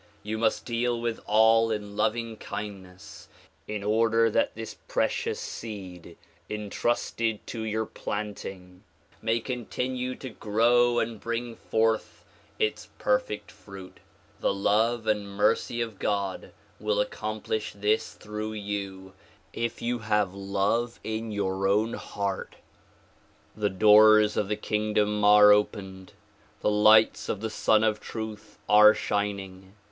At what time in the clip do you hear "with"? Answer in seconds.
0.99-1.19